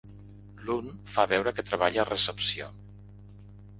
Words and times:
L'un, 0.69 0.87
fa 1.17 1.25
veure 1.33 1.53
que 1.59 1.65
treballa 1.69 2.01
a 2.05 2.09
recepció. 2.09 2.71